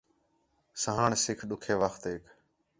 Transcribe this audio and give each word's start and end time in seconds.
سہاݨ 0.81 1.09
سُکھ 1.23 1.43
ݙُکّھے 1.49 1.73
وختیک 1.81 2.23